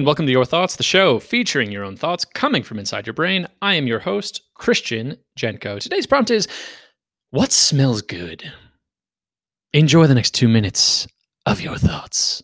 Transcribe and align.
and 0.00 0.06
welcome 0.06 0.24
to 0.24 0.32
Your 0.32 0.46
Thoughts, 0.46 0.76
the 0.76 0.82
show 0.82 1.18
featuring 1.18 1.70
your 1.70 1.84
own 1.84 1.94
thoughts 1.94 2.24
coming 2.24 2.62
from 2.62 2.78
inside 2.78 3.06
your 3.06 3.12
brain. 3.12 3.46
I 3.60 3.74
am 3.74 3.86
your 3.86 3.98
host, 3.98 4.40
Christian 4.54 5.18
Jenko. 5.38 5.78
Today's 5.78 6.06
prompt 6.06 6.30
is 6.30 6.48
What 7.32 7.52
smells 7.52 8.00
good? 8.00 8.50
Enjoy 9.74 10.06
the 10.06 10.14
next 10.14 10.30
two 10.30 10.48
minutes 10.48 11.06
of 11.44 11.60
your 11.60 11.76
thoughts. 11.76 12.42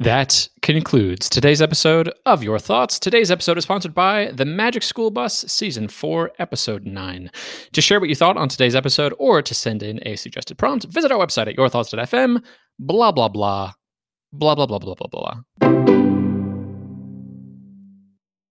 That 0.00 0.48
concludes 0.60 1.28
today's 1.28 1.62
episode 1.62 2.12
of 2.26 2.42
Your 2.42 2.58
Thoughts. 2.58 2.98
Today's 2.98 3.30
episode 3.30 3.58
is 3.58 3.64
sponsored 3.64 3.94
by 3.94 4.32
the 4.32 4.44
Magic 4.44 4.82
School 4.82 5.12
Bus 5.12 5.44
Season 5.46 5.86
4, 5.86 6.32
Episode 6.40 6.84
9. 6.84 7.30
To 7.72 7.80
share 7.80 8.00
what 8.00 8.08
you 8.08 8.16
thought 8.16 8.36
on 8.36 8.48
today's 8.48 8.74
episode 8.74 9.14
or 9.18 9.40
to 9.40 9.54
send 9.54 9.84
in 9.84 10.00
a 10.04 10.16
suggested 10.16 10.58
prompt, 10.58 10.86
visit 10.86 11.12
our 11.12 11.24
website 11.24 11.46
at 11.46 11.56
yourthoughts.fm. 11.56 12.42
Blah, 12.80 13.12
blah, 13.12 13.28
blah. 13.28 13.72
Blah, 14.32 14.56
blah, 14.56 14.66
blah, 14.66 14.80
blah, 14.80 14.94
blah, 14.96 15.42
blah. 15.60 16.03